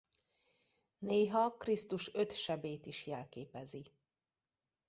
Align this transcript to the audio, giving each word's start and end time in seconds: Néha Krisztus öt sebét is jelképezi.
Néha 0.97 1.57
Krisztus 1.57 2.13
öt 2.13 2.35
sebét 2.35 2.85
is 2.85 3.05
jelképezi. 3.07 3.93